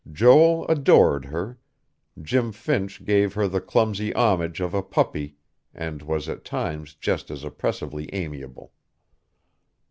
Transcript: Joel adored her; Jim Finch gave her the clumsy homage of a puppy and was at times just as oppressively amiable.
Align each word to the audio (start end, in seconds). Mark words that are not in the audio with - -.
Joel 0.11 0.67
adored 0.67 1.25
her; 1.25 1.59
Jim 2.19 2.51
Finch 2.53 3.05
gave 3.05 3.35
her 3.35 3.47
the 3.47 3.61
clumsy 3.61 4.11
homage 4.15 4.59
of 4.59 4.73
a 4.73 4.81
puppy 4.81 5.35
and 5.75 6.01
was 6.01 6.27
at 6.27 6.43
times 6.43 6.95
just 6.95 7.29
as 7.29 7.43
oppressively 7.43 8.09
amiable. 8.11 8.71